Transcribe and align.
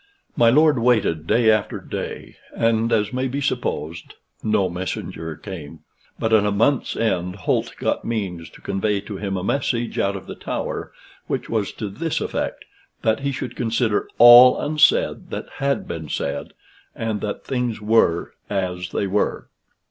My 0.35 0.49
lord 0.49 0.79
waited 0.79 1.27
day 1.27 1.51
after 1.51 1.77
day, 1.79 2.37
and, 2.57 2.91
as 2.91 3.13
may 3.13 3.27
be 3.27 3.39
supposed, 3.39 4.15
no 4.41 4.67
messenger 4.67 5.35
came; 5.35 5.81
but 6.17 6.33
at 6.33 6.43
a 6.43 6.49
month's 6.49 6.95
end 6.95 7.35
Holt 7.35 7.75
got 7.77 8.03
means 8.03 8.49
to 8.49 8.61
convey 8.61 9.01
to 9.01 9.17
him 9.17 9.37
a 9.37 9.43
message 9.43 9.99
out 9.99 10.15
of 10.15 10.25
the 10.25 10.33
Tower, 10.33 10.91
which 11.27 11.49
was 11.49 11.71
to 11.73 11.87
this 11.87 12.19
effect: 12.19 12.65
that 13.03 13.19
he 13.19 13.31
should 13.31 13.55
consider 13.55 14.09
all 14.17 14.59
unsaid 14.59 15.29
that 15.29 15.47
had 15.57 15.87
been 15.87 16.09
said, 16.09 16.53
and 16.95 17.21
that 17.21 17.45
things 17.45 17.79
were 17.79 18.33
as 18.49 18.89
they 18.89 19.05
were. 19.05 19.49